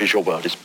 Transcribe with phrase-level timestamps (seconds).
[0.00, 0.56] visual world is